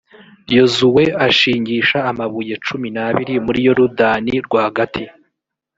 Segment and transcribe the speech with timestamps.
[0.55, 5.03] yozuwe ashingisha amabuye cumi n’abiri muri yorudani rwagati.